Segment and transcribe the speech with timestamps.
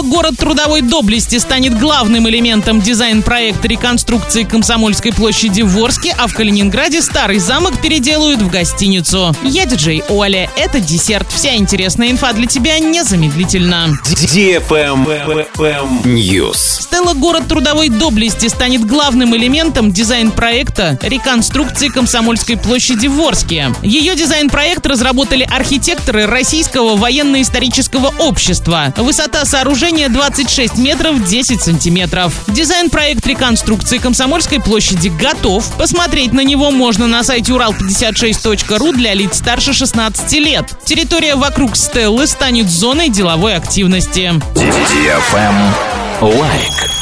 [0.00, 6.32] Стелла «Город трудовой доблести» станет главным элементом дизайн-проекта реконструкции Комсомольской площади в Орске, а в
[6.32, 9.34] Калининграде старый замок переделают в гостиницу.
[9.42, 10.50] Я диджей Оля.
[10.56, 11.26] Это десерт.
[11.30, 13.88] Вся интересная инфа для тебя незамедлительно.
[16.04, 16.80] News.
[16.80, 23.74] Стелла «Город трудовой доблести» станет главным элементом дизайн-проекта реконструкции Комсомольской площади в Орске.
[23.82, 28.94] Ее дизайн-проект разработали архитекторы Российского военно-исторического общества.
[28.96, 32.32] Высота сооружения 26 метров 10 сантиметров.
[32.48, 35.64] Дизайн-проект реконструкции Комсомольской площади готов.
[35.76, 40.66] Посмотреть на него можно на сайте урал56.ру для лиц старше 16 лет.
[40.84, 44.32] Территория вокруг стелы станет зоной деловой активности.
[46.20, 46.99] Лайк.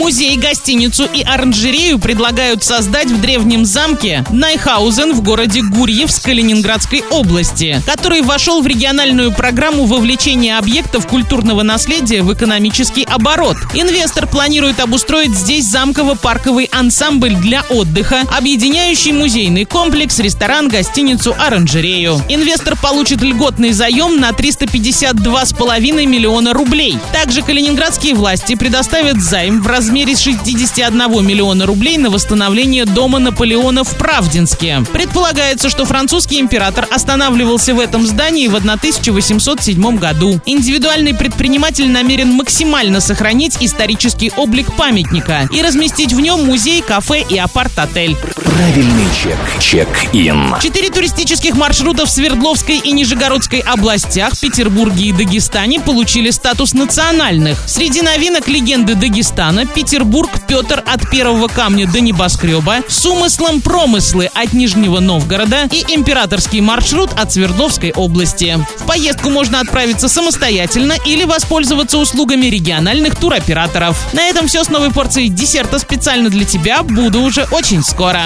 [0.00, 7.82] Музей, гостиницу и оранжерею предлагают создать в древнем замке Нойхаузен в городе Гурьевск Калининградской области,
[7.84, 13.58] который вошел в региональную программу вовлечения объектов культурного наследия в экономический оборот.
[13.74, 22.22] Инвестор планирует обустроить здесь замково-парковый ансамбль для отдыха, объединяющий музейный комплекс, ресторан, гостиницу, оранжерею.
[22.30, 26.96] Инвестор получит льготный заем на 352,5 миллиона рублей.
[27.12, 33.96] Также калининградские власти предоставят займ в размере 61 миллиона рублей на восстановление дома Наполеона в
[33.96, 34.84] Правдинске.
[34.92, 40.40] Предполагается, что французский император останавливался в этом здании в 1807 году.
[40.46, 47.36] Индивидуальный предприниматель намерен максимально сохранить исторический облик памятника и разместить в нем музей, кафе и
[47.36, 48.16] апарт-отель.
[48.56, 49.38] Правильный чек.
[49.60, 50.56] Чек-ин.
[50.60, 57.62] Четыре туристических маршрута в Свердловской и Нижегородской областях, Петербурге и Дагестане получили статус национальных.
[57.68, 64.52] Среди новинок легенды Дагестана Петербург Петр от первого камня до небоскреба, с умыслом промыслы от
[64.52, 68.58] Нижнего Новгорода и императорский маршрут от Свердловской области.
[68.78, 74.12] В поездку можно отправиться самостоятельно или воспользоваться услугами региональных туроператоров.
[74.12, 76.82] На этом все с новой порцией десерта специально для тебя.
[76.82, 78.20] Буду уже очень скоро.